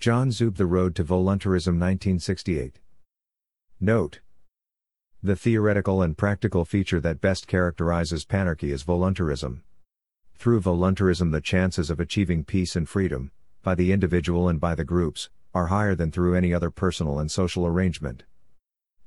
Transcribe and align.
John 0.00 0.30
Zube 0.30 0.56
The 0.56 0.64
Road 0.64 0.94
to 0.94 1.02
Voluntarism 1.02 1.74
1968. 1.74 2.78
Note. 3.80 4.20
The 5.24 5.34
theoretical 5.34 6.02
and 6.02 6.16
practical 6.16 6.64
feature 6.64 7.00
that 7.00 7.20
best 7.20 7.48
characterizes 7.48 8.24
panarchy 8.24 8.70
is 8.72 8.84
voluntarism. 8.84 9.64
Through 10.36 10.60
voluntarism, 10.60 11.32
the 11.32 11.40
chances 11.40 11.90
of 11.90 11.98
achieving 11.98 12.44
peace 12.44 12.76
and 12.76 12.88
freedom, 12.88 13.32
by 13.64 13.74
the 13.74 13.90
individual 13.90 14.48
and 14.48 14.60
by 14.60 14.76
the 14.76 14.84
groups, 14.84 15.30
are 15.52 15.66
higher 15.66 15.96
than 15.96 16.12
through 16.12 16.36
any 16.36 16.54
other 16.54 16.70
personal 16.70 17.18
and 17.18 17.28
social 17.28 17.66
arrangement. 17.66 18.22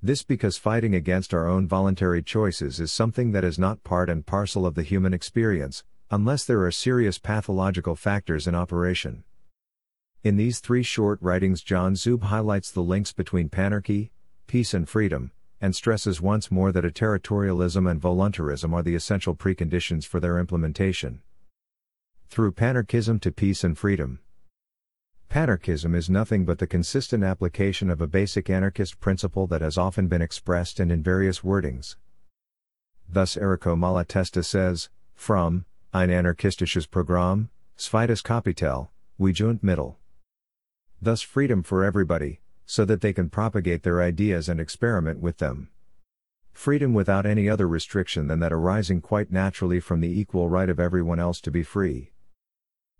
This 0.03 0.23
because 0.23 0.57
fighting 0.57 0.93
against 0.93 1.33
our 1.33 1.47
own 1.47 1.69
voluntary 1.69 2.21
choices 2.21 2.81
is 2.81 2.91
something 2.91 3.31
that 3.31 3.45
is 3.45 3.57
not 3.57 3.85
part 3.85 4.09
and 4.09 4.25
parcel 4.25 4.65
of 4.65 4.75
the 4.75 4.83
human 4.83 5.13
experience, 5.13 5.85
unless 6.09 6.43
there 6.43 6.65
are 6.65 6.71
serious 6.71 7.17
pathological 7.17 7.95
factors 7.95 8.45
in 8.45 8.55
operation. 8.55 9.23
In 10.23 10.37
these 10.37 10.59
three 10.59 10.83
short 10.83 11.17
writings, 11.19 11.63
John 11.63 11.95
Zube 11.95 12.21
highlights 12.21 12.69
the 12.69 12.83
links 12.83 13.11
between 13.11 13.49
panarchy, 13.49 14.11
peace, 14.45 14.71
and 14.71 14.87
freedom, 14.87 15.31
and 15.59 15.75
stresses 15.75 16.21
once 16.21 16.51
more 16.51 16.71
that 16.71 16.85
a 16.85 16.91
territorialism 16.91 17.89
and 17.89 17.99
voluntarism 17.99 18.71
are 18.71 18.83
the 18.83 18.93
essential 18.93 19.35
preconditions 19.35 20.05
for 20.05 20.19
their 20.19 20.37
implementation. 20.37 21.21
Through 22.29 22.51
panarchism 22.51 23.19
to 23.21 23.31
peace 23.31 23.63
and 23.63 23.75
freedom. 23.75 24.19
Panarchism 25.27 25.95
is 25.95 26.07
nothing 26.07 26.45
but 26.45 26.59
the 26.59 26.67
consistent 26.67 27.23
application 27.23 27.89
of 27.89 27.99
a 27.99 28.07
basic 28.07 28.47
anarchist 28.47 28.99
principle 28.99 29.47
that 29.47 29.61
has 29.61 29.75
often 29.75 30.07
been 30.07 30.21
expressed 30.21 30.79
and 30.79 30.91
in 30.91 31.01
various 31.01 31.39
wordings. 31.39 31.95
Thus 33.09 33.35
Errico 33.37 33.75
Malatesta 33.75 34.45
says, 34.45 34.89
from, 35.15 35.65
ein 35.95 36.09
anarchistisches 36.09 36.87
Programm, 36.87 37.49
zweites 37.75 38.21
Kapital, 38.21 38.91
wie 39.17 39.31
Junt 39.31 39.63
Mittel. 39.63 39.95
Thus 41.01 41.21
freedom 41.21 41.63
for 41.63 41.83
everybody, 41.83 42.41
so 42.65 42.85
that 42.85 43.01
they 43.01 43.11
can 43.11 43.29
propagate 43.29 43.81
their 43.81 44.03
ideas 44.03 44.47
and 44.47 44.59
experiment 44.59 45.19
with 45.19 45.39
them. 45.39 45.69
Freedom 46.53 46.93
without 46.93 47.25
any 47.25 47.49
other 47.49 47.67
restriction 47.67 48.27
than 48.27 48.39
that 48.41 48.53
arising 48.53 49.01
quite 49.01 49.31
naturally 49.31 49.79
from 49.79 50.01
the 50.01 50.19
equal 50.19 50.47
right 50.47 50.69
of 50.69 50.79
everyone 50.79 51.19
else 51.19 51.41
to 51.41 51.49
be 51.49 51.63
free. 51.63 52.11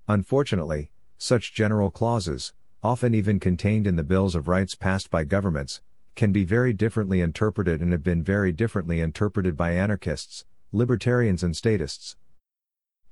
Unfortunately, 0.08 0.90
such 1.20 1.54
general 1.54 1.92
clauses, 1.92 2.54
often 2.82 3.14
even 3.14 3.40
contained 3.40 3.86
in 3.86 3.98
the 3.98 4.04
bills 4.04 4.34
of 4.34 4.48
rights 4.48 4.74
passed 4.74 5.12
by 5.12 5.24
governments, 5.24 5.82
can 6.16 6.32
be 6.32 6.44
very 6.44 6.74
differently 6.74 7.22
interpreted 7.22 7.82
and 7.82 7.92
have 7.92 8.04
been 8.04 8.24
very 8.24 8.52
differently 8.52 9.00
interpreted 9.00 9.56
by 9.56 9.74
anarchists, 9.74 10.46
libertarians, 10.72 11.44
and 11.44 11.56
statists. 11.56 12.16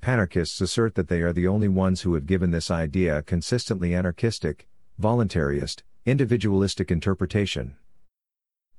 Panarchists 0.02 0.62
assert 0.62 0.96
that 0.96 1.10
they 1.10 1.22
are 1.22 1.34
the 1.34 1.48
only 1.48 1.68
ones 1.68 2.02
who 2.02 2.16
have 2.16 2.26
given 2.26 2.52
this 2.52 2.72
idea 2.72 3.20
a 3.20 3.22
consistently 3.22 3.94
anarchistic, 3.94 4.68
voluntarist, 5.00 5.84
individualistic 6.06 6.92
interpretation. 6.92 7.76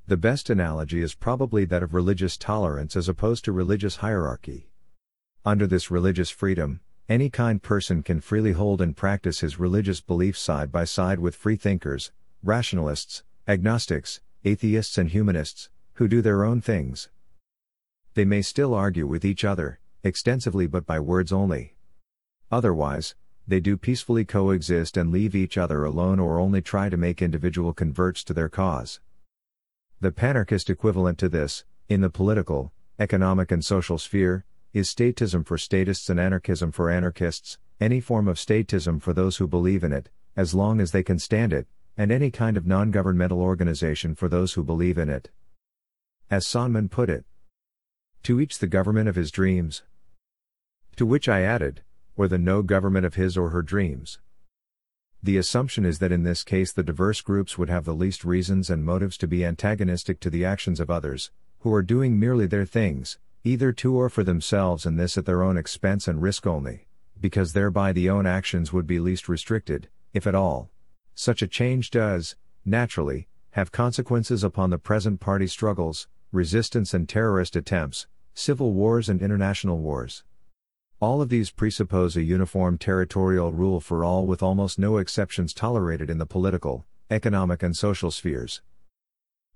The 0.07 0.19
best 0.19 0.51
analogy 0.51 1.01
is 1.01 1.15
probably 1.15 1.65
that 1.65 1.83
of 1.83 1.95
religious 1.95 2.37
tolerance 2.37 2.95
as 2.95 3.09
opposed 3.09 3.45
to 3.47 3.53
religious 3.53 3.97
hierarchy. 3.97 4.69
Under 5.47 5.67
this 5.67 5.91
religious 5.91 6.29
freedom, 6.29 6.81
any 7.09 7.31
kind 7.31 7.63
person 7.63 8.03
can 8.03 8.21
freely 8.21 8.53
hold 8.53 8.83
and 8.83 8.95
practice 8.95 9.41
his 9.41 9.59
religious 9.59 10.03
beliefs 10.03 10.41
side 10.41 10.71
by 10.71 10.85
side 10.85 11.21
with 11.21 11.35
free 11.35 11.57
thinkers, 11.57 12.13
rationalists, 12.43 13.23
agnostics, 13.49 14.21
atheists, 14.45 14.99
and 14.99 15.11
humanists, 15.11 15.71
who 15.95 16.07
do 16.07 16.21
their 16.21 16.45
own 16.45 16.61
things. 16.61 17.09
They 18.13 18.27
may 18.27 18.43
still 18.43 18.75
argue 18.75 19.07
with 19.07 19.25
each 19.25 19.45
other, 19.45 19.79
extensively 20.05 20.67
but 20.67 20.85
by 20.85 21.01
words 21.01 21.33
only. 21.33 21.77
Otherwise, 22.51 23.15
they 23.51 23.61
do 23.61 23.77
peacefully 23.77 24.25
coexist 24.25 24.97
and 24.97 25.11
leave 25.11 25.35
each 25.35 25.59
other 25.59 25.85
alone 25.85 26.21
or 26.21 26.39
only 26.39 26.63
try 26.63 26.89
to 26.89 26.97
make 26.97 27.21
individual 27.21 27.73
converts 27.73 28.23
to 28.25 28.33
their 28.33 28.49
cause. 28.49 29.01
The 30.01 30.13
panarchist 30.13 30.71
equivalent 30.71 31.19
to 31.19 31.29
this, 31.29 31.65
in 31.89 32.01
the 32.01 32.11
political, 32.11 32.73
economic, 32.99 33.51
and 33.51 33.65
social 33.65 33.99
sphere, 33.99 34.45
is 34.73 34.89
statism 34.89 35.45
for 35.45 35.59
statists 35.59 36.09
and 36.09 36.21
anarchism 36.21 36.71
for 36.71 36.91
anarchists, 36.91 37.59
any 37.81 38.01
form 38.01 38.29
of 38.29 38.37
statism 38.37 39.03
for 39.03 39.13
those 39.13 39.39
who 39.39 39.49
believe 39.49 39.83
in 39.83 39.93
it, 39.93 40.11
as 40.37 40.55
long 40.55 40.81
as 40.81 40.93
they 40.93 41.03
can 41.03 41.19
stand 41.19 41.53
it, 41.53 41.67
and 41.97 42.13
any 42.13 42.31
kind 42.31 42.57
of 42.57 42.67
non 42.67 42.93
governmental 42.93 43.41
organization 43.41 44.15
for 44.15 44.29
those 44.29 44.53
who 44.53 44.63
believe 44.63 44.97
in 44.97 45.11
it. 45.11 45.29
As 46.31 46.47
Sonnemann 46.47 46.89
put 46.89 47.11
it, 47.11 47.25
to 48.23 48.41
each 48.41 48.59
the 48.59 48.67
government 48.67 49.09
of 49.09 49.17
his 49.17 49.31
dreams. 49.31 49.83
To 50.97 51.05
which 51.05 51.29
I 51.29 51.43
added, 51.43 51.83
or 52.21 52.29
the 52.29 52.37
no 52.37 52.61
government 52.61 53.07
of 53.07 53.15
his 53.15 53.35
or 53.35 53.49
her 53.49 53.63
dreams. 53.63 54.19
The 55.23 55.39
assumption 55.39 55.87
is 55.87 56.01
that 56.01 56.13
in 56.13 56.23
this 56.23 56.45
case 56.45 56.71
the 56.71 56.83
diverse 56.83 57.23
groups 57.23 57.57
would 57.57 57.71
have 57.71 57.87
the 57.87 57.95
least 57.95 58.27
reasons 58.27 58.69
and 58.69 58.85
motives 58.85 59.17
to 59.17 59.27
be 59.27 59.43
antagonistic 59.43 60.21
to 60.21 60.29
the 60.29 60.45
actions 60.45 60.81
of 60.81 60.91
others, 60.91 61.31
who 61.61 61.73
are 61.73 61.81
doing 61.81 62.21
merely 62.21 62.47
their 62.47 62.67
things, 62.67 63.19
either 63.43 63.73
to 63.73 63.95
or 63.95 64.11
for 64.11 64.23
themselves 64.23 64.85
and 64.85 65.01
this 65.01 65.17
at 65.17 65.25
their 65.25 65.43
own 65.43 65.57
expense 65.57 66.07
and 66.07 66.21
risk 66.21 66.47
only, 66.47 66.87
because 67.19 67.55
thereby 67.55 67.91
the 67.91 68.11
own 68.11 68.27
actions 68.27 68.71
would 68.71 68.87
be 68.87 69.01
least 69.01 69.27
restricted, 69.27 69.89
if 70.13 70.27
at 70.27 70.35
all. 70.35 70.69
Such 71.15 71.41
a 71.41 71.49
change 71.49 71.91
does, 71.91 72.37
naturally, 72.67 73.29
have 73.53 73.73
consequences 73.73 74.45
upon 74.45 74.69
the 74.69 74.77
present 74.77 75.21
party 75.21 75.47
struggles, 75.47 76.07
resistance 76.33 76.93
and 76.93 77.09
terrorist 77.09 77.57
attempts, 77.57 78.07
civil 78.35 78.75
wars 78.75 79.09
and 79.09 79.23
international 79.23 79.79
wars. 79.79 80.23
All 81.01 81.23
of 81.23 81.31
these 81.31 81.51
presuppose 81.51 82.15
a 82.15 82.23
uniform 82.23 82.77
territorial 82.77 83.53
rule 83.53 83.81
for 83.81 84.05
all 84.05 84.27
with 84.27 84.43
almost 84.43 84.79
no 84.79 84.99
exceptions 84.99 85.55
tolerated 85.55 86.11
in 86.11 86.19
the 86.19 86.27
political, 86.27 86.85
economic, 87.11 87.63
and 87.63 87.75
social 87.75 88.11
spheres. 88.11 88.61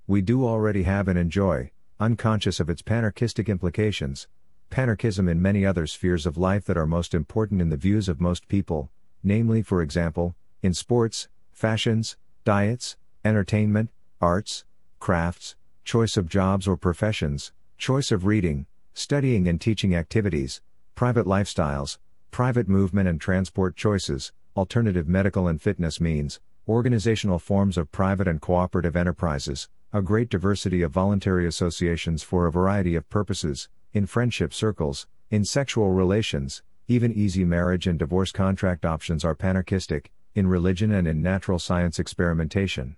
We 0.07 0.23
do 0.23 0.47
already 0.47 0.85
have 0.85 1.07
and 1.07 1.19
enjoy, 1.19 1.71
unconscious 2.01 2.61
of 2.61 2.71
its 2.71 2.81
panarchistic 2.81 3.47
implications, 3.49 4.27
panarchism 4.71 5.29
in 5.31 5.43
many 5.43 5.67
other 5.67 5.87
spheres 5.87 6.25
of 6.25 6.39
life 6.39 6.65
that 6.65 6.79
are 6.79 6.87
most 6.87 7.13
important 7.13 7.61
in 7.61 7.69
the 7.69 7.77
views 7.77 8.09
of 8.09 8.23
most 8.23 8.49
people, 8.49 8.91
namely, 9.23 9.61
for 9.61 9.83
example, 9.83 10.35
in 10.63 10.73
sports, 10.73 11.29
fashions, 11.53 12.17
diets, 12.47 12.97
entertainment, 13.23 13.91
arts, 14.19 14.65
crafts, 14.99 15.57
choice 15.85 16.17
of 16.17 16.27
jobs 16.27 16.67
or 16.67 16.79
professions, 16.79 17.53
choice 17.77 18.11
of 18.11 18.25
reading, 18.25 18.65
studying 18.95 19.47
and 19.47 19.61
teaching 19.61 19.95
activities, 19.95 20.63
private 20.95 21.27
lifestyles, 21.27 21.99
private 22.31 22.69
movement 22.69 23.09
and 23.09 23.21
transport 23.21 23.75
choices, 23.75 24.33
alternative 24.57 25.09
medical 25.09 25.49
and 25.49 25.61
fitness 25.61 26.01
means, 26.01 26.39
organizational 26.69 27.39
forms 27.39 27.77
of 27.77 27.91
private 27.91 28.29
and 28.29 28.41
cooperative 28.41 28.95
enterprises, 28.95 29.69
a 29.93 30.01
great 30.01 30.29
diversity 30.29 30.83
of 30.83 30.93
voluntary 30.93 31.47
associations 31.47 32.23
for 32.23 32.47
a 32.47 32.53
variety 32.53 32.95
of 32.95 33.09
purposes, 33.11 33.69
in 33.93 34.07
friendship 34.07 34.55
circles, 34.55 35.07
in 35.31 35.45
sexual 35.45 35.91
relations, 35.91 36.63
even 36.87 37.13
easy 37.13 37.45
marriage 37.45 37.87
and 37.87 37.99
divorce 37.99 38.31
contract 38.31 38.85
options 38.85 39.25
are 39.25 39.35
panarchistic, 39.35 40.07
in 40.35 40.47
religion 40.47 40.93
and 40.93 41.09
in 41.09 41.23
natural 41.23 41.59
science 41.59 41.99
experimentation. 41.99 42.97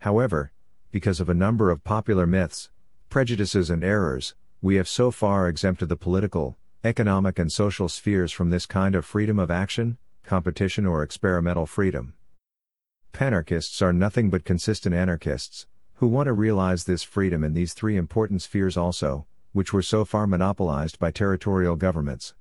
However, 0.00 0.52
because 0.92 1.18
of 1.18 1.28
a 1.28 1.34
number 1.34 1.70
of 1.70 1.82
popular 1.82 2.26
myths, 2.26 2.70
prejudices, 3.10 3.68
and 3.68 3.82
errors, 3.82 4.34
we 4.62 4.76
have 4.76 4.88
so 4.88 5.10
far 5.10 5.48
exempted 5.48 5.88
the 5.88 5.96
political, 5.96 6.56
economic, 6.84 7.38
and 7.38 7.50
social 7.50 7.88
spheres 7.88 8.30
from 8.30 8.50
this 8.50 8.66
kind 8.66 8.94
of 8.94 9.06
freedom 9.06 9.38
of 9.38 9.50
action, 9.50 9.96
competition, 10.22 10.84
or 10.84 11.02
experimental 11.02 11.64
freedom. 11.64 12.12
Panarchists 13.14 13.80
are 13.80 13.92
nothing 13.92 14.28
but 14.28 14.44
consistent 14.44 14.94
anarchists, 14.94 15.66
who 15.94 16.06
want 16.06 16.26
to 16.26 16.32
realize 16.34 16.84
this 16.84 17.02
freedom 17.02 17.42
in 17.42 17.54
these 17.54 17.72
three 17.72 17.96
important 17.96 18.42
spheres 18.42 18.76
also, 18.76 19.26
which 19.52 19.72
were 19.72 19.82
so 19.82 20.04
far 20.04 20.26
monopolized 20.26 20.98
by 20.98 21.10
territorial 21.10 21.76
governments. 21.76 22.34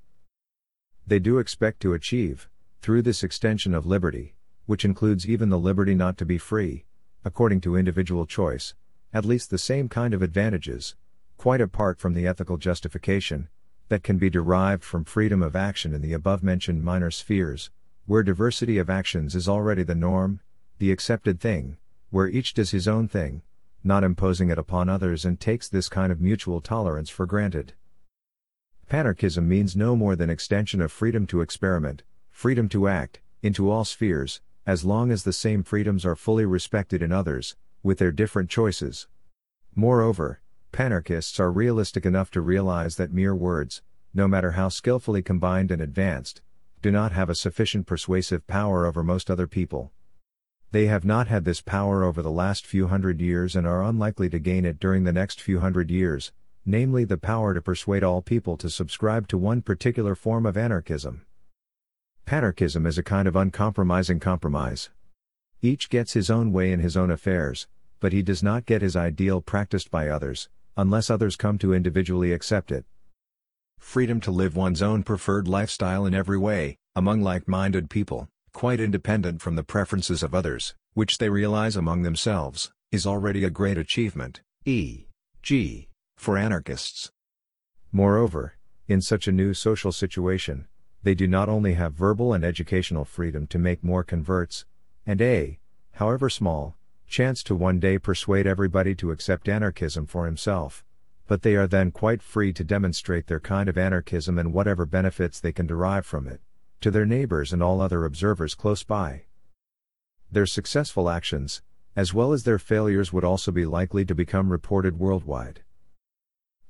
They 1.07 1.19
do 1.19 1.37
expect 1.37 1.79
to 1.81 1.93
achieve, 1.93 2.49
through 2.81 3.03
this 3.03 3.23
extension 3.23 3.73
of 3.73 3.85
liberty, 3.85 4.35
which 4.65 4.83
includes 4.83 5.27
even 5.27 5.49
the 5.49 5.59
liberty 5.59 5.95
not 5.95 6.17
to 6.17 6.25
be 6.25 6.37
free, 6.37 6.85
according 7.23 7.61
to 7.61 7.77
individual 7.77 8.25
choice, 8.25 8.73
at 9.13 9.23
least 9.23 9.49
the 9.49 9.57
same 9.57 9.87
kind 9.87 10.13
of 10.13 10.21
advantages, 10.21 10.95
quite 11.37 11.61
apart 11.61 11.99
from 11.99 12.13
the 12.13 12.27
ethical 12.27 12.57
justification, 12.57 13.47
that 13.93 14.01
can 14.01 14.17
be 14.17 14.27
derived 14.27 14.83
from 14.83 15.05
freedom 15.05 15.43
of 15.43 15.55
action 15.55 15.93
in 15.93 16.01
the 16.01 16.13
above 16.13 16.41
mentioned 16.41 16.83
minor 16.83 17.11
spheres, 17.11 17.69
where 18.07 18.23
diversity 18.23 18.79
of 18.79 18.89
actions 18.89 19.35
is 19.35 19.47
already 19.47 19.83
the 19.83 19.93
norm, 19.93 20.39
the 20.79 20.91
accepted 20.91 21.39
thing, 21.39 21.77
where 22.09 22.27
each 22.27 22.55
does 22.55 22.71
his 22.71 22.87
own 22.87 23.07
thing, 23.07 23.43
not 23.83 24.03
imposing 24.03 24.49
it 24.49 24.57
upon 24.57 24.89
others 24.89 25.25
and 25.25 25.39
takes 25.39 25.69
this 25.69 25.89
kind 25.89 26.11
of 26.11 26.19
mutual 26.19 26.59
tolerance 26.59 27.07
for 27.07 27.27
granted. 27.27 27.73
Panarchism 28.89 29.45
means 29.45 29.75
no 29.75 29.95
more 29.95 30.15
than 30.15 30.31
extension 30.31 30.81
of 30.81 30.91
freedom 30.91 31.27
to 31.27 31.41
experiment, 31.41 32.01
freedom 32.31 32.67
to 32.69 32.87
act, 32.87 33.21
into 33.43 33.69
all 33.69 33.85
spheres, 33.85 34.41
as 34.65 34.83
long 34.83 35.11
as 35.11 35.21
the 35.23 35.31
same 35.31 35.61
freedoms 35.61 36.03
are 36.03 36.15
fully 36.15 36.45
respected 36.45 37.03
in 37.03 37.11
others, 37.11 37.55
with 37.83 37.99
their 37.99 38.11
different 38.11 38.49
choices. 38.49 39.07
Moreover, 39.75 40.41
panarchists 40.73 41.39
are 41.39 41.51
realistic 41.51 42.05
enough 42.05 42.29
to 42.31 42.41
realize 42.41 42.97
that 42.97 43.13
mere 43.13 43.33
words, 43.33 43.81
no 44.13 44.27
matter 44.27 44.51
how 44.51 44.67
skillfully 44.67 45.21
combined 45.21 45.71
and 45.71 45.81
advanced, 45.81 46.41
do 46.81 46.91
not 46.91 47.13
have 47.13 47.29
a 47.29 47.35
sufficient 47.35 47.87
persuasive 47.87 48.45
power 48.47 48.85
over 48.85 49.03
most 49.03 49.31
other 49.31 49.47
people. 49.47 49.91
They 50.71 50.87
have 50.87 51.05
not 51.05 51.27
had 51.27 51.45
this 51.45 51.61
power 51.61 52.03
over 52.03 52.21
the 52.21 52.31
last 52.31 52.65
few 52.65 52.87
hundred 52.87 53.21
years 53.21 53.55
and 53.55 53.65
are 53.65 53.83
unlikely 53.83 54.29
to 54.31 54.39
gain 54.39 54.65
it 54.65 54.79
during 54.79 55.03
the 55.03 55.13
next 55.13 55.39
few 55.39 55.59
hundred 55.59 55.91
years, 55.91 56.33
namely 56.65 57.05
the 57.05 57.17
power 57.17 57.53
to 57.53 57.61
persuade 57.61 58.03
all 58.03 58.21
people 58.21 58.57
to 58.57 58.69
subscribe 58.69 59.27
to 59.27 59.37
one 59.37 59.61
particular 59.61 60.15
form 60.15 60.45
of 60.45 60.57
anarchism. 60.57 61.25
Panarchism 62.25 62.87
is 62.87 62.97
a 62.97 63.03
kind 63.03 63.27
of 63.27 63.35
uncompromising 63.35 64.19
compromise. 64.19 64.89
Each 65.61 65.89
gets 65.89 66.13
his 66.13 66.29
own 66.29 66.51
way 66.51 66.71
in 66.71 66.79
his 66.79 66.97
own 66.97 67.11
affairs, 67.11 67.67
but 67.99 68.11
he 68.11 68.21
does 68.21 68.41
not 68.41 68.65
get 68.65 68.81
his 68.81 68.95
ideal 68.95 69.41
practiced 69.41 69.91
by 69.91 70.09
others, 70.09 70.49
unless 70.77 71.09
others 71.09 71.35
come 71.35 71.57
to 71.57 71.73
individually 71.73 72.31
accept 72.31 72.71
it. 72.71 72.85
Freedom 73.79 74.19
to 74.21 74.31
live 74.31 74.55
one's 74.55 74.81
own 74.81 75.03
preferred 75.03 75.47
lifestyle 75.47 76.05
in 76.05 76.13
every 76.13 76.37
way, 76.37 76.77
among 76.95 77.21
like 77.21 77.47
minded 77.47 77.89
people, 77.89 78.29
quite 78.53 78.79
independent 78.79 79.41
from 79.41 79.55
the 79.55 79.63
preferences 79.63 80.23
of 80.23 80.33
others, 80.33 80.75
which 80.93 81.17
they 81.17 81.29
realize 81.29 81.75
among 81.75 82.03
themselves, 82.03 82.71
is 82.91 83.05
already 83.05 83.43
a 83.43 83.49
great 83.49 83.77
achievement, 83.77 84.41
e.g., 84.65 85.87
for 86.15 86.37
anarchists. 86.37 87.11
Moreover, 87.91 88.55
in 88.87 89.01
such 89.01 89.27
a 89.27 89.31
new 89.31 89.53
social 89.53 89.91
situation, 89.91 90.67
they 91.03 91.13
do 91.13 91.27
not 91.27 91.49
only 91.49 91.73
have 91.73 91.93
verbal 91.93 92.33
and 92.33 92.43
educational 92.43 93.05
freedom 93.05 93.45
to 93.47 93.59
make 93.59 93.83
more 93.83 94.03
converts, 94.03 94.65
and 95.05 95.21
a, 95.21 95.59
however 95.93 96.29
small, 96.29 96.77
chance 97.13 97.43
to 97.43 97.53
one 97.53 97.79
day 97.79 97.99
persuade 97.99 98.47
everybody 98.47 98.95
to 98.95 99.11
accept 99.11 99.47
anarchism 99.47 100.07
for 100.07 100.25
himself, 100.25 100.83
but 101.27 101.43
they 101.43 101.55
are 101.55 101.67
then 101.67 101.91
quite 101.91 102.23
free 102.23 102.51
to 102.51 102.63
demonstrate 102.63 103.27
their 103.27 103.39
kind 103.39 103.69
of 103.69 103.77
anarchism 103.77 104.39
and 104.39 104.51
whatever 104.51 104.83
benefits 104.83 105.39
they 105.39 105.51
can 105.51 105.67
derive 105.67 106.07
from 106.07 106.27
it, 106.27 106.41
to 106.81 106.89
their 106.89 107.05
neighbors 107.05 107.53
and 107.53 107.61
all 107.61 107.81
other 107.81 108.03
observers 108.03 108.55
close 108.55 108.81
by. 108.81 109.21
Their 110.31 110.47
successful 110.47 111.07
actions, 111.07 111.61
as 111.95 112.15
well 112.15 112.33
as 112.33 112.45
their 112.45 112.57
failures, 112.57 113.13
would 113.13 113.23
also 113.23 113.51
be 113.51 113.67
likely 113.67 114.03
to 114.05 114.15
become 114.15 114.51
reported 114.51 114.97
worldwide. 114.97 115.61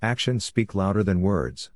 Actions 0.02 0.44
speak 0.44 0.76
louder 0.76 1.04
than 1.04 1.22
words. 1.22 1.72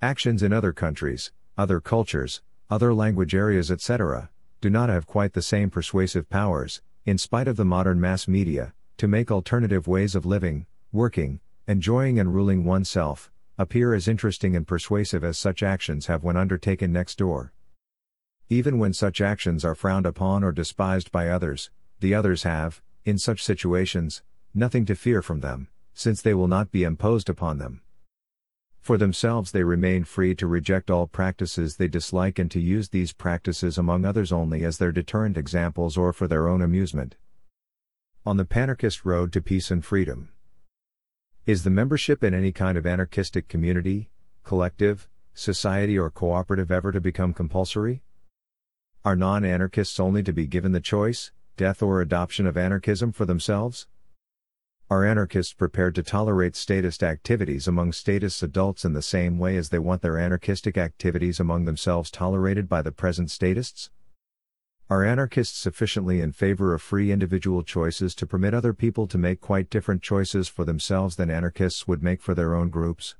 Actions 0.00 0.42
in 0.42 0.54
other 0.54 0.72
countries, 0.72 1.32
other 1.58 1.82
cultures, 1.82 2.40
other 2.70 2.94
language 2.94 3.34
areas, 3.34 3.70
etc., 3.70 4.30
do 4.62 4.70
not 4.70 4.88
have 4.88 5.06
quite 5.06 5.34
the 5.34 5.42
same 5.42 5.68
persuasive 5.68 6.30
powers, 6.30 6.80
in 7.04 7.18
spite 7.18 7.48
of 7.48 7.56
the 7.56 7.64
modern 7.64 8.00
mass 8.00 8.28
media, 8.28 8.74
to 8.96 9.08
make 9.08 9.30
alternative 9.30 9.86
ways 9.86 10.14
of 10.14 10.26
living, 10.26 10.66
working, 10.92 11.40
enjoying, 11.66 12.18
and 12.18 12.34
ruling 12.34 12.64
oneself 12.64 13.30
appear 13.56 13.92
as 13.92 14.08
interesting 14.08 14.56
and 14.56 14.66
persuasive 14.66 15.22
as 15.22 15.36
such 15.36 15.62
actions 15.62 16.06
have 16.06 16.24
when 16.24 16.36
undertaken 16.36 16.92
next 16.92 17.18
door. 17.18 17.52
Even 18.48 18.78
when 18.78 18.92
such 18.92 19.20
actions 19.20 19.64
are 19.64 19.74
frowned 19.74 20.06
upon 20.06 20.42
or 20.42 20.50
despised 20.50 21.12
by 21.12 21.28
others, 21.28 21.70
the 22.00 22.14
others 22.14 22.42
have, 22.42 22.80
in 23.04 23.18
such 23.18 23.44
situations, 23.44 24.22
nothing 24.54 24.84
to 24.86 24.94
fear 24.94 25.22
from 25.22 25.40
them, 25.40 25.68
since 25.94 26.22
they 26.22 26.34
will 26.34 26.48
not 26.48 26.72
be 26.72 26.84
imposed 26.84 27.28
upon 27.28 27.58
them. 27.58 27.82
For 28.80 28.96
themselves, 28.96 29.52
they 29.52 29.62
remain 29.62 30.04
free 30.04 30.34
to 30.36 30.46
reject 30.46 30.90
all 30.90 31.06
practices 31.06 31.76
they 31.76 31.86
dislike 31.86 32.38
and 32.38 32.50
to 32.50 32.60
use 32.60 32.88
these 32.88 33.12
practices 33.12 33.76
among 33.76 34.04
others 34.04 34.32
only 34.32 34.64
as 34.64 34.78
their 34.78 34.90
deterrent 34.90 35.36
examples 35.36 35.96
or 35.96 36.12
for 36.12 36.26
their 36.26 36.48
own 36.48 36.62
amusement. 36.62 37.16
On 38.24 38.36
the 38.36 38.46
panarchist 38.46 39.04
road 39.04 39.32
to 39.34 39.42
peace 39.42 39.70
and 39.70 39.84
freedom. 39.84 40.30
Is 41.46 41.62
the 41.62 41.70
membership 41.70 42.24
in 42.24 42.32
any 42.32 42.52
kind 42.52 42.78
of 42.78 42.86
anarchistic 42.86 43.48
community, 43.48 44.08
collective, 44.44 45.08
society, 45.34 45.98
or 45.98 46.10
cooperative 46.10 46.70
ever 46.70 46.90
to 46.90 47.00
become 47.00 47.34
compulsory? 47.34 48.02
Are 49.04 49.16
non 49.16 49.44
anarchists 49.44 50.00
only 50.00 50.22
to 50.22 50.32
be 50.32 50.46
given 50.46 50.72
the 50.72 50.80
choice, 50.80 51.32
death, 51.56 51.82
or 51.82 52.00
adoption 52.00 52.46
of 52.46 52.56
anarchism 52.56 53.12
for 53.12 53.24
themselves? 53.24 53.86
Are 54.90 55.04
anarchists 55.04 55.52
prepared 55.52 55.94
to 55.94 56.02
tolerate 56.02 56.56
statist 56.56 57.04
activities 57.04 57.68
among 57.68 57.92
statist 57.92 58.42
adults 58.42 58.84
in 58.84 58.92
the 58.92 59.00
same 59.00 59.38
way 59.38 59.56
as 59.56 59.68
they 59.68 59.78
want 59.78 60.02
their 60.02 60.18
anarchistic 60.18 60.76
activities 60.76 61.38
among 61.38 61.64
themselves 61.64 62.10
tolerated 62.10 62.68
by 62.68 62.82
the 62.82 62.90
present 62.90 63.30
statists? 63.30 63.90
Are 64.88 65.04
anarchists 65.04 65.56
sufficiently 65.56 66.20
in 66.20 66.32
favor 66.32 66.74
of 66.74 66.82
free 66.82 67.12
individual 67.12 67.62
choices 67.62 68.16
to 68.16 68.26
permit 68.26 68.52
other 68.52 68.74
people 68.74 69.06
to 69.06 69.16
make 69.16 69.40
quite 69.40 69.70
different 69.70 70.02
choices 70.02 70.48
for 70.48 70.64
themselves 70.64 71.14
than 71.14 71.30
anarchists 71.30 71.86
would 71.86 72.02
make 72.02 72.20
for 72.20 72.34
their 72.34 72.56
own 72.56 72.68
groups? 72.68 73.14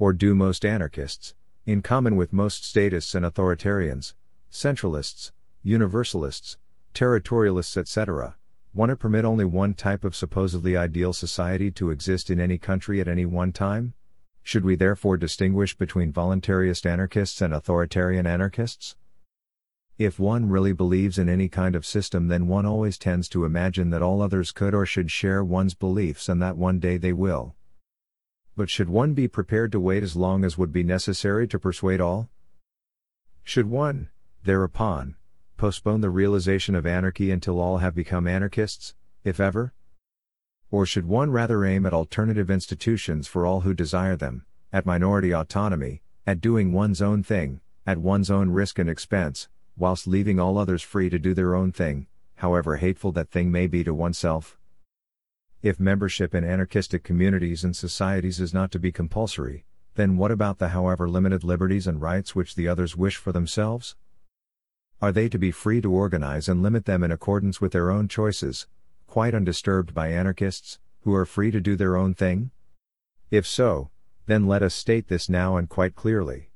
Or 0.00 0.12
do 0.12 0.34
most 0.34 0.64
anarchists, 0.64 1.36
in 1.64 1.80
common 1.80 2.16
with 2.16 2.32
most 2.32 2.64
statists 2.64 3.14
and 3.14 3.24
authoritarians, 3.24 4.14
centralists, 4.50 5.30
universalists, 5.62 6.56
territorialists, 6.92 7.76
etc., 7.76 8.34
want 8.76 8.90
to 8.90 8.96
permit 8.96 9.24
only 9.24 9.46
one 9.46 9.72
type 9.72 10.04
of 10.04 10.14
supposedly 10.14 10.76
ideal 10.76 11.14
society 11.14 11.70
to 11.70 11.90
exist 11.90 12.28
in 12.28 12.38
any 12.38 12.58
country 12.58 13.00
at 13.00 13.08
any 13.08 13.24
one 13.24 13.50
time? 13.50 13.94
Should 14.42 14.66
we 14.66 14.76
therefore 14.76 15.16
distinguish 15.16 15.74
between 15.74 16.12
voluntarist 16.12 16.84
anarchists 16.84 17.40
and 17.40 17.54
authoritarian 17.54 18.26
anarchists? 18.26 18.94
If 19.96 20.18
one 20.18 20.50
really 20.50 20.74
believes 20.74 21.18
in 21.18 21.26
any 21.26 21.48
kind 21.48 21.74
of 21.74 21.86
system, 21.86 22.28
then 22.28 22.48
one 22.48 22.66
always 22.66 22.98
tends 22.98 23.30
to 23.30 23.46
imagine 23.46 23.88
that 23.90 24.02
all 24.02 24.20
others 24.20 24.52
could 24.52 24.74
or 24.74 24.84
should 24.84 25.10
share 25.10 25.42
one's 25.42 25.74
beliefs 25.74 26.28
and 26.28 26.42
that 26.42 26.58
one 26.58 26.78
day 26.78 26.98
they 26.98 27.14
will. 27.14 27.56
But 28.56 28.68
should 28.68 28.90
one 28.90 29.14
be 29.14 29.26
prepared 29.26 29.72
to 29.72 29.80
wait 29.80 30.02
as 30.02 30.16
long 30.16 30.44
as 30.44 30.58
would 30.58 30.70
be 30.70 30.82
necessary 30.82 31.48
to 31.48 31.58
persuade 31.58 32.02
all? 32.02 32.28
Should 33.42 33.70
one, 33.70 34.10
thereupon, 34.44 35.16
postpone 35.56 36.00
the 36.00 36.10
realization 36.10 36.74
of 36.74 36.86
anarchy 36.86 37.30
until 37.30 37.60
all 37.60 37.78
have 37.78 37.94
become 37.94 38.26
anarchists, 38.26 38.94
if 39.24 39.40
ever? 39.40 39.72
Or 40.70 40.84
should 40.84 41.06
one 41.06 41.30
rather 41.30 41.64
aim 41.64 41.86
at 41.86 41.94
alternative 41.94 42.50
institutions 42.50 43.26
for 43.26 43.46
all 43.46 43.60
who 43.60 43.72
desire 43.72 44.16
them, 44.16 44.44
at 44.72 44.86
minority 44.86 45.32
autonomy, 45.32 46.02
at 46.26 46.40
doing 46.40 46.72
one's 46.72 47.00
own 47.00 47.22
thing, 47.22 47.60
at 47.86 47.98
one's 47.98 48.30
own 48.30 48.50
risk 48.50 48.78
and 48.78 48.90
expense, 48.90 49.48
whilst 49.76 50.06
leaving 50.06 50.40
all 50.40 50.58
others 50.58 50.82
free 50.82 51.08
to 51.08 51.18
do 51.18 51.34
their 51.34 51.54
own 51.54 51.72
thing, 51.72 52.06
however 52.36 52.76
hateful 52.76 53.12
that 53.12 53.30
thing 53.30 53.50
may 53.50 53.66
be 53.66 53.84
to 53.84 53.94
oneself? 53.94 54.58
If 55.62 55.80
membership 55.80 56.34
in 56.34 56.44
anarchistic 56.44 57.02
communities 57.02 57.64
and 57.64 57.74
societies 57.74 58.40
is 58.40 58.52
not 58.52 58.70
to 58.72 58.78
be 58.78 58.92
compulsory, 58.92 59.64
then 59.94 60.16
what 60.16 60.30
about 60.30 60.58
the 60.58 60.68
however 60.68 61.08
limited 61.08 61.42
liberties 61.42 61.86
and 61.86 62.00
rights 62.00 62.34
which 62.34 62.54
the 62.54 62.68
others 62.68 62.96
wish 62.96 63.16
for 63.16 63.32
themselves? 63.32 63.96
Are 65.02 65.12
they 65.12 65.28
to 65.28 65.38
be 65.38 65.50
free 65.50 65.82
to 65.82 65.92
organize 65.92 66.48
and 66.48 66.62
limit 66.62 66.86
them 66.86 67.04
in 67.04 67.12
accordance 67.12 67.60
with 67.60 67.72
their 67.72 67.90
own 67.90 68.08
choices, 68.08 68.66
quite 69.06 69.34
undisturbed 69.34 69.92
by 69.92 70.08
anarchists, 70.08 70.78
who 71.02 71.14
are 71.14 71.26
free 71.26 71.50
to 71.50 71.60
do 71.60 71.76
their 71.76 71.96
own 71.96 72.14
thing? 72.14 72.50
If 73.30 73.46
so, 73.46 73.90
then 74.24 74.46
let 74.46 74.62
us 74.62 74.74
state 74.74 75.08
this 75.08 75.28
now 75.28 75.58
and 75.58 75.68
quite 75.68 75.94
clearly. 75.94 76.50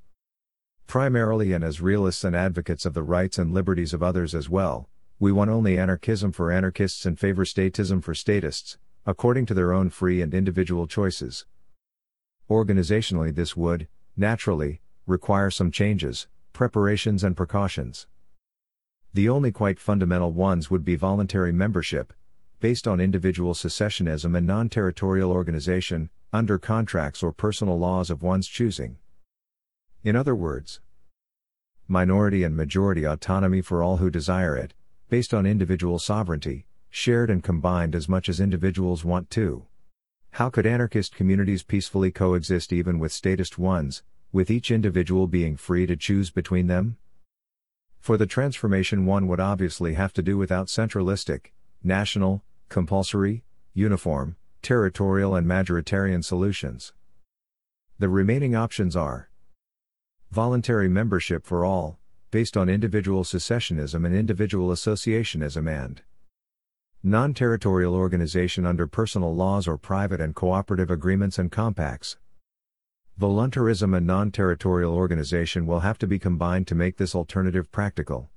Primarily 0.87 1.53
and 1.53 1.63
as 1.63 1.83
realists 1.83 2.25
and 2.25 2.35
advocates 2.35 2.87
of 2.87 2.95
the 2.95 3.03
rights 3.03 3.37
and 3.37 3.53
liberties 3.53 3.93
of 3.93 4.03
others 4.03 4.35
as 4.35 4.49
well, 4.49 4.89
we 5.19 5.31
want 5.31 5.51
only 5.51 5.79
anarchism 5.79 6.33
for 6.33 6.51
anarchists 6.51 7.05
and 7.05 7.19
favor 7.19 7.45
statism 7.45 8.03
for 8.03 8.15
statists, 8.15 8.79
according 9.05 9.45
to 9.47 9.55
their 9.55 9.73
own 9.73 9.91
free 9.91 10.23
and 10.23 10.33
individual 10.33 10.87
choices. 10.87 11.45
Organizationally, 12.49 13.35
this 13.35 13.55
would, 13.55 13.87
naturally, 14.17 14.81
require 15.07 15.51
some 15.51 15.71
changes, 15.71 16.27
preparations, 16.55 17.23
and 17.23 17.37
precautions. 17.37 18.07
The 19.13 19.29
only 19.29 19.51
quite 19.51 19.81
fundamental 19.81 20.33
ones 20.33 20.71
would 20.71 20.85
be 20.85 20.95
voluntary 20.95 21.53
membership, 21.53 22.13
based 22.61 22.87
on 22.87 23.01
individual 23.01 23.55
secessionism 23.55 24.37
and 24.37 24.47
non 24.47 24.69
territorial 24.69 25.33
organization, 25.33 26.11
under 26.33 26.59
contracts 26.59 27.23
or 27.23 27.33
personal 27.33 27.79
laws 27.79 28.11
of 28.11 28.23
one's 28.23 28.47
choosing. 28.47 28.99
In 30.05 30.15
other 30.15 30.35
words, 30.35 30.81
minority 31.89 32.45
and 32.45 32.57
majority 32.57 33.03
autonomy 33.05 33.61
for 33.61 33.83
all 33.83 33.97
who 33.97 34.11
desire 34.11 34.57
it, 34.57 34.75
based 35.09 35.35
on 35.35 35.45
individual 35.45 35.99
sovereignty, 35.99 36.67
shared 36.89 37.31
and 37.31 37.43
combined 37.43 37.97
as 37.97 38.09
much 38.09 38.29
as 38.29 38.39
individuals 38.39 39.05
want 39.05 39.29
to. 39.31 39.67
How 40.33 40.51
could 40.51 40.67
anarchist 40.67 41.17
communities 41.17 41.65
peacefully 41.65 42.13
coexist 42.13 42.73
even 42.73 43.01
with 43.01 43.11
statist 43.11 43.59
ones, 43.59 44.05
with 44.31 44.53
each 44.53 44.71
individual 44.71 45.27
being 45.27 45.57
free 45.57 45.85
to 45.87 45.97
choose 45.97 46.31
between 46.31 46.69
them? 46.69 46.97
For 48.01 48.17
the 48.17 48.27
transformation, 48.27 49.05
one 49.05 49.27
would 49.29 49.41
obviously 49.41 49.95
have 49.95 50.13
to 50.15 50.23
do 50.23 50.39
without 50.39 50.69
centralistic, 50.69 51.53
national, 51.85 52.43
compulsory, 52.71 53.45
uniform, 53.75 54.37
territorial, 54.63 55.35
and 55.35 55.47
majoritarian 55.47 56.25
solutions. 56.25 56.95
The 57.99 58.09
remaining 58.09 58.55
options 58.57 58.97
are 58.97 59.29
voluntary 60.31 60.89
membership 60.89 61.45
for 61.45 61.65
all, 61.65 61.99
based 62.31 62.57
on 62.57 62.71
individual 62.71 63.23
secessionism 63.23 64.07
and 64.07 64.15
individual 64.15 64.71
associationism, 64.71 65.69
and 65.69 66.01
non 67.03 67.35
territorial 67.35 67.95
organization 67.95 68.65
under 68.65 68.87
personal 68.87 69.35
laws 69.35 69.69
or 69.69 69.77
private 69.77 70.21
and 70.21 70.35
cooperative 70.35 70.91
agreements 70.91 71.39
and 71.39 71.53
compacts. 71.53 72.17
Voluntarism 73.21 73.93
and 73.93 74.07
non-territorial 74.07 74.95
organization 74.95 75.67
will 75.67 75.81
have 75.81 75.99
to 75.99 76.07
be 76.07 76.19
combined 76.19 76.67
to 76.67 76.75
make 76.75 76.97
this 76.97 77.15
alternative 77.15 77.71
practical. 77.71 78.31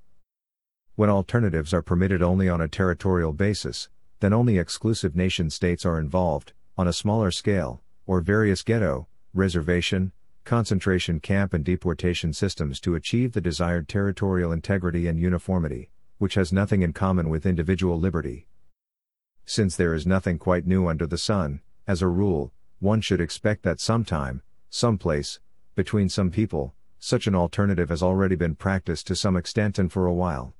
When 0.94 1.08
alternatives 1.08 1.72
are 1.72 1.80
permitted 1.80 2.20
only 2.22 2.50
on 2.50 2.60
a 2.60 2.68
territorial 2.68 3.32
basis, 3.32 3.88
then 4.20 4.34
only 4.34 4.58
exclusive 4.58 5.16
nation 5.16 5.48
states 5.48 5.86
are 5.86 5.98
involved, 5.98 6.52
on 6.76 6.86
a 6.86 6.92
smaller 6.92 7.30
scale, 7.30 7.80
or 8.06 8.20
various 8.20 8.62
ghetto, 8.62 9.08
reservation, 9.32 10.12
concentration 10.44 11.18
camp 11.18 11.54
and 11.54 11.64
deportation 11.64 12.34
systems 12.34 12.78
to 12.80 12.94
achieve 12.94 13.32
the 13.32 13.40
desired 13.40 13.88
territorial 13.88 14.52
integrity 14.52 15.06
and 15.06 15.18
uniformity, 15.18 15.88
which 16.18 16.34
has 16.34 16.52
nothing 16.52 16.82
in 16.82 16.92
common 16.92 17.30
with 17.30 17.46
individual 17.46 17.98
liberty. 17.98 18.48
Since 19.46 19.76
there 19.76 19.94
is 19.94 20.06
nothing 20.06 20.38
quite 20.38 20.66
new 20.66 20.86
under 20.88 21.06
the 21.06 21.16
sun, 21.16 21.62
as 21.86 22.02
a 22.02 22.06
rule, 22.06 22.52
one 22.80 23.00
should 23.00 23.22
expect 23.22 23.62
that 23.62 23.80
sometime, 23.80 24.42
someplace, 24.74 25.38
between 25.76 26.08
some 26.08 26.32
people, 26.32 26.74
such 26.98 27.28
an 27.28 27.34
alternative 27.34 27.90
has 27.90 28.02
already 28.02 28.34
been 28.34 28.56
practiced 28.56 29.06
to 29.06 29.14
some 29.14 29.36
extent 29.36 29.78
and 29.78 29.92
for 29.92 30.04
a 30.04 30.12
while. 30.12 30.52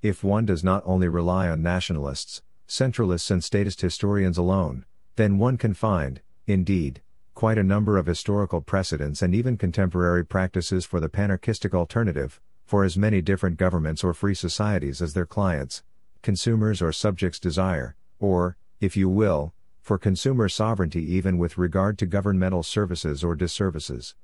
If 0.00 0.24
one 0.24 0.46
does 0.46 0.64
not 0.64 0.82
only 0.86 1.06
rely 1.06 1.50
on 1.50 1.62
nationalists, 1.62 2.40
centralists, 2.66 3.30
and 3.30 3.44
statist 3.44 3.82
historians 3.82 4.38
alone, 4.38 4.86
then 5.16 5.36
one 5.36 5.58
can 5.58 5.74
find, 5.74 6.22
indeed, 6.46 7.02
quite 7.34 7.58
a 7.58 7.62
number 7.62 7.98
of 7.98 8.06
historical 8.06 8.62
precedents 8.62 9.20
and 9.20 9.34
even 9.34 9.58
contemporary 9.58 10.24
practices 10.24 10.86
for 10.86 10.98
the 10.98 11.10
panarchistic 11.10 11.74
alternative, 11.74 12.40
for 12.64 12.84
as 12.84 12.96
many 12.96 13.20
different 13.20 13.58
governments 13.58 14.02
or 14.02 14.14
free 14.14 14.34
societies 14.34 15.02
as 15.02 15.12
their 15.12 15.26
clients, 15.26 15.82
consumers 16.22 16.80
or 16.80 16.90
subjects 16.90 17.38
desire, 17.38 17.96
or, 18.18 18.56
if 18.80 18.96
you 18.96 19.10
will, 19.10 19.52
for 19.80 19.98
consumer 19.98 20.48
sovereignty 20.48 21.02
even 21.02 21.38
with 21.38 21.58
regard 21.58 21.98
to 21.98 22.06
governmental 22.06 22.62
services 22.62 23.24
or 23.24 23.34
disservices. 23.34 24.14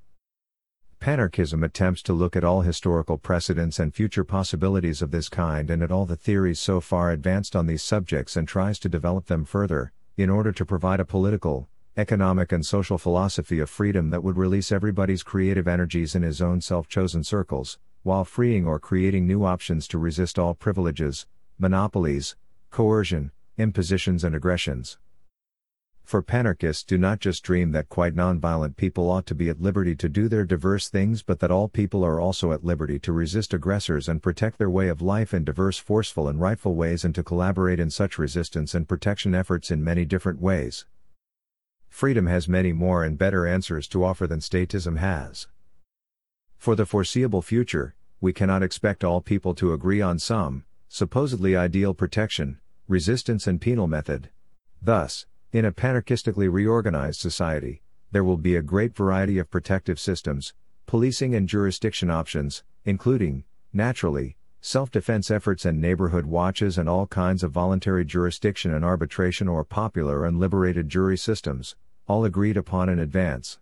Panarchism 1.00 1.64
attempts 1.64 2.02
to 2.02 2.12
look 2.12 2.34
at 2.34 2.44
all 2.44 2.62
historical 2.62 3.18
precedents 3.18 3.78
and 3.78 3.94
future 3.94 4.25
possibilities 4.25 5.02
of 5.02 5.10
this 5.10 5.28
kind 5.28 5.70
and 5.70 5.82
at 5.82 5.92
all 5.92 6.06
the 6.06 6.16
theories 6.16 6.58
so 6.58 6.80
far 6.80 7.10
advanced 7.10 7.54
on 7.54 7.66
these 7.66 7.82
subjects 7.82 8.36
and 8.36 8.48
tries 8.48 8.78
to 8.78 8.88
develop 8.88 9.26
them 9.26 9.44
further, 9.44 9.92
in 10.16 10.30
order 10.30 10.52
to 10.52 10.64
provide 10.64 10.98
a 10.98 11.04
political, 11.04 11.68
economic, 11.96 12.50
and 12.50 12.64
social 12.64 12.98
philosophy 12.98 13.58
of 13.58 13.70
freedom 13.70 14.10
that 14.10 14.22
would 14.22 14.36
release 14.36 14.72
everybody's 14.72 15.22
creative 15.22 15.68
energies 15.68 16.14
in 16.14 16.22
his 16.22 16.40
own 16.40 16.60
self 16.60 16.88
chosen 16.88 17.22
circles, 17.22 17.78
while 18.02 18.25
freeing 18.25 18.66
or 18.66 18.78
creating 18.78 19.26
new 19.26 19.44
options 19.44 19.86
to 19.86 19.98
resist 19.98 20.38
all 20.38 20.54
privileges, 20.54 21.26
monopolies, 21.58 22.36
coercion, 22.70 23.30
impositions, 23.58 24.25
and 24.25 24.34
aggressions. 24.34 24.98
For 26.06 26.22
panarchists 26.22 26.86
do 26.86 26.98
not 26.98 27.18
just 27.18 27.42
dream 27.42 27.72
that 27.72 27.88
quite 27.88 28.14
nonviolent 28.14 28.76
people 28.76 29.10
ought 29.10 29.26
to 29.26 29.34
be 29.34 29.48
at 29.48 29.60
liberty 29.60 29.96
to 29.96 30.08
do 30.08 30.28
their 30.28 30.44
diverse 30.44 30.88
things 30.88 31.25
but 31.25 31.40
that 31.40 31.50
all 31.50 31.66
people 31.66 32.04
are 32.04 32.20
also 32.20 32.52
at 32.52 32.62
liberty 32.62 33.00
to 33.00 33.12
resist 33.12 33.52
aggressors 33.52 34.08
and 34.08 34.22
protect 34.22 34.56
their 34.56 34.70
way 34.70 34.86
of 34.86 35.02
life 35.02 35.34
in 35.34 35.44
diverse 35.44 35.78
forceful 35.78 36.28
and 36.28 36.40
rightful 36.40 36.76
ways 36.76 37.04
and 37.04 37.12
to 37.16 37.25
collaborate 37.25 37.80
in 37.80 37.90
such 37.90 38.18
resistance 38.18 38.72
and 38.72 38.86
protection 38.86 39.34
efforts 39.34 39.72
in 39.72 39.82
many 39.82 40.04
different 40.04 40.40
ways. 40.40 40.86
Freedom 41.88 42.26
has 42.26 42.46
many 42.46 42.72
more 42.72 43.02
and 43.02 43.18
better 43.18 43.44
answers 43.44 43.88
to 43.88 44.04
offer 44.04 44.28
than 44.28 44.38
statism 44.38 44.98
has. 44.98 45.48
For 46.56 46.76
the 46.76 46.86
foreseeable 46.86 47.42
future, 47.42 47.96
we 48.20 48.32
cannot 48.32 48.62
expect 48.62 49.02
all 49.02 49.20
people 49.20 49.56
to 49.56 49.72
agree 49.72 50.00
on 50.00 50.20
some, 50.20 50.66
supposedly 50.88 51.56
ideal 51.56 51.94
protection, 51.94 52.60
resistance 52.86 53.48
and 53.48 53.60
penal 53.60 53.88
method. 53.88 54.30
Thus, 54.80 55.26
in 55.56 55.64
a 55.64 55.72
panarchistically 55.72 56.52
reorganized 56.52 57.18
society, 57.18 57.80
there 58.12 58.22
will 58.22 58.36
be 58.36 58.56
a 58.56 58.62
great 58.62 58.94
variety 58.94 59.38
of 59.38 59.50
protective 59.50 59.98
systems, 59.98 60.52
policing 60.84 61.34
and 61.34 61.48
jurisdiction 61.48 62.10
options, 62.10 62.62
including, 62.84 63.42
naturally, 63.72 64.36
self 64.60 64.90
defense 64.90 65.30
efforts 65.30 65.64
and 65.64 65.80
neighborhood 65.80 66.26
watches 66.26 66.76
and 66.76 66.90
all 66.90 67.06
kinds 67.06 67.42
of 67.42 67.52
voluntary 67.52 68.04
jurisdiction 68.04 68.75
and 68.75 68.84
arbitration 68.84 69.48
or 69.48 69.64
popular 69.64 70.26
and 70.26 70.38
liberated 70.38 70.90
jury 70.90 71.16
systems, 71.16 71.75
all 72.06 72.26
agreed 72.26 72.58
upon 72.58 72.90
in 72.90 72.98
advance. 72.98 73.58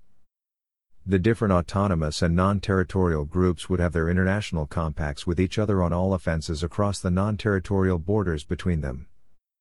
The 1.07 1.21
different 1.21 1.53
autonomous 1.53 2.23
and 2.23 2.35
non 2.35 2.59
territorial 2.59 3.25
groups 3.25 3.69
would 3.69 3.79
have 3.79 3.93
their 3.93 4.09
international 4.09 4.67
compacts 4.67 5.29
with 5.29 5.39
each 5.39 5.61
other 5.61 5.81
on 5.81 5.93
all 5.93 6.13
offenses 6.13 6.65
across 6.65 6.99
the 6.99 7.13
non 7.13 7.37
territorial 7.37 8.01
borders 8.01 8.43
between 8.43 8.81
them. 8.81 9.07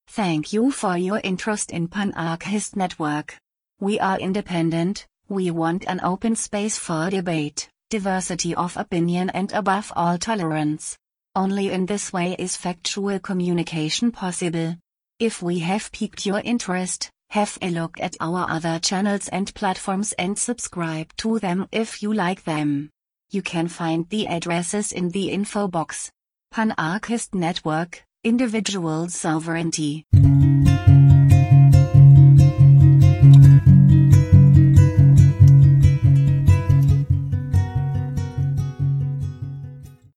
Thank 0.08 0.52
you 0.52 0.70
for 0.70 0.96
your 0.96 1.20
interest 1.24 1.72
in 1.72 1.88
Panarchist 1.88 2.76
Network. 2.76 3.36
We 3.80 3.98
are 3.98 4.18
independent, 4.18 5.06
we 5.28 5.50
want 5.50 5.84
an 5.88 6.00
open 6.04 6.36
space 6.36 6.78
for 6.78 7.10
debate, 7.10 7.68
diversity 7.90 8.54
of 8.54 8.76
opinion 8.76 9.30
and 9.30 9.50
above 9.52 9.92
all 9.96 10.16
tolerance. 10.18 10.96
Only 11.34 11.70
in 11.70 11.86
this 11.86 12.12
way 12.12 12.36
is 12.38 12.56
factual 12.56 13.18
communication 13.18 14.12
possible. 14.12 14.76
If 15.18 15.42
we 15.42 15.58
have 15.60 15.90
piqued 15.90 16.26
your 16.26 16.40
interest, 16.40 17.10
have 17.30 17.58
a 17.60 17.70
look 17.70 17.98
at 18.00 18.16
our 18.20 18.48
other 18.48 18.78
channels 18.78 19.26
and 19.28 19.52
platforms 19.54 20.12
and 20.12 20.38
subscribe 20.38 21.12
to 21.16 21.40
them 21.40 21.66
if 21.72 22.02
you 22.02 22.14
like 22.14 22.44
them. 22.44 22.90
You 23.30 23.42
can 23.42 23.66
find 23.66 24.08
the 24.10 24.28
addresses 24.28 24.92
in 24.92 25.08
the 25.10 25.30
info 25.30 25.66
box. 25.66 26.12
Panarchist 26.52 27.34
Network 27.34 28.04
individual 28.24 29.08
sovereignty. 29.10 30.06